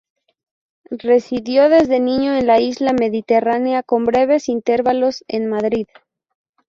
[1.03, 5.85] Residió desde niño en la isla mediterránea con breves intervalos en Madrid.